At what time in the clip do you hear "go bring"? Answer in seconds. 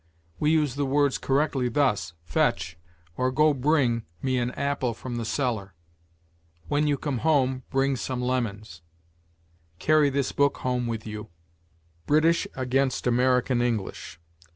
3.31-4.01